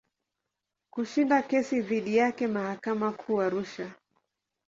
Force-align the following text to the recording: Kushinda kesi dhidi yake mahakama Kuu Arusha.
Kushinda 0.93 1.41
kesi 1.49 1.81
dhidi 1.81 2.17
yake 2.17 2.47
mahakama 2.47 3.11
Kuu 3.11 3.41
Arusha. 3.45 3.95